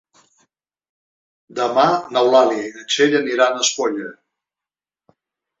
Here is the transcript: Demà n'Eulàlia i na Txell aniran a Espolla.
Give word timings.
Demà 1.59 1.83
n'Eulàlia 2.17 2.63
i 2.71 2.71
na 2.79 2.87
Txell 2.89 3.19
aniran 3.21 3.61
a 3.61 3.67
Espolla. 3.67 4.11